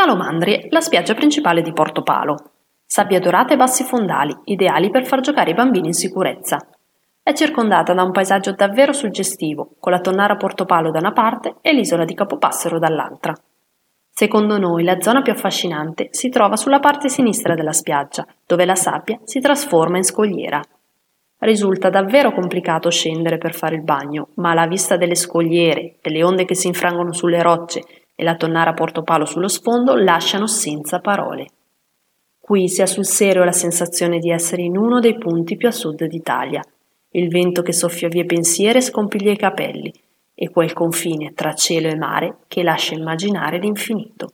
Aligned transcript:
Calomandri 0.00 0.54
è 0.54 0.66
la 0.70 0.80
spiaggia 0.80 1.12
principale 1.12 1.60
di 1.60 1.74
Portopalo. 1.74 2.52
Sabbia 2.86 3.20
dorata 3.20 3.52
e 3.52 3.58
bassi 3.58 3.84
fondali, 3.84 4.34
ideali 4.44 4.88
per 4.88 5.04
far 5.04 5.20
giocare 5.20 5.50
i 5.50 5.54
bambini 5.54 5.88
in 5.88 5.92
sicurezza. 5.92 6.56
È 7.22 7.34
circondata 7.34 7.92
da 7.92 8.02
un 8.02 8.10
paesaggio 8.10 8.52
davvero 8.52 8.94
suggestivo, 8.94 9.72
con 9.78 9.92
la 9.92 10.00
tonnara 10.00 10.36
Portopalo 10.36 10.90
da 10.90 11.00
una 11.00 11.12
parte 11.12 11.56
e 11.60 11.74
l'isola 11.74 12.06
di 12.06 12.14
Capopassero 12.14 12.78
dall'altra. 12.78 13.34
Secondo 14.08 14.56
noi 14.56 14.84
la 14.84 14.98
zona 15.02 15.20
più 15.20 15.32
affascinante 15.32 16.08
si 16.12 16.30
trova 16.30 16.56
sulla 16.56 16.80
parte 16.80 17.10
sinistra 17.10 17.54
della 17.54 17.74
spiaggia, 17.74 18.26
dove 18.46 18.64
la 18.64 18.76
sabbia 18.76 19.20
si 19.24 19.38
trasforma 19.38 19.98
in 19.98 20.04
scogliera. 20.04 20.62
Risulta 21.40 21.90
davvero 21.90 22.32
complicato 22.32 22.88
scendere 22.88 23.36
per 23.36 23.54
fare 23.54 23.74
il 23.74 23.82
bagno, 23.82 24.28
ma 24.36 24.54
la 24.54 24.66
vista 24.66 24.96
delle 24.96 25.14
scogliere, 25.14 25.96
delle 26.00 26.24
onde 26.24 26.46
che 26.46 26.54
si 26.54 26.68
infrangono 26.68 27.12
sulle 27.12 27.42
rocce 27.42 27.99
e 28.20 28.22
la 28.22 28.34
tonnara 28.34 28.74
Portopalo 28.74 29.24
sullo 29.24 29.48
sfondo 29.48 29.94
lasciano 29.94 30.46
senza 30.46 30.98
parole. 30.98 31.46
Qui 32.38 32.68
si 32.68 32.82
ha 32.82 32.86
sul 32.86 33.06
serio 33.06 33.44
la 33.44 33.50
sensazione 33.50 34.18
di 34.18 34.30
essere 34.30 34.60
in 34.60 34.76
uno 34.76 35.00
dei 35.00 35.16
punti 35.16 35.56
più 35.56 35.68
a 35.68 35.70
sud 35.70 36.04
d'Italia. 36.04 36.62
Il 37.12 37.30
vento 37.30 37.62
che 37.62 37.72
soffia 37.72 38.08
via 38.08 38.26
pensieri 38.26 38.82
scompiglia 38.82 39.32
i 39.32 39.38
capelli, 39.38 39.90
e 40.34 40.50
quel 40.50 40.74
confine 40.74 41.32
tra 41.32 41.54
cielo 41.54 41.88
e 41.88 41.96
mare 41.96 42.40
che 42.46 42.62
lascia 42.62 42.94
immaginare 42.94 43.58
l'infinito. 43.58 44.32